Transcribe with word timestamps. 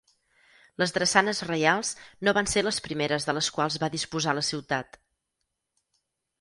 Les 0.83 0.93
drassanes 0.95 1.41
reials 1.47 1.91
no 2.29 2.33
van 2.39 2.49
ser 2.55 2.65
les 2.65 2.81
primeres 2.87 3.29
de 3.29 3.37
les 3.41 3.53
quals 3.59 3.79
va 3.87 3.93
disposar 3.99 4.37
la 4.41 4.47
ciutat. 4.51 5.01